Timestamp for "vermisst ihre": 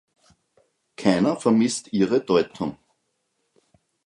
1.37-2.21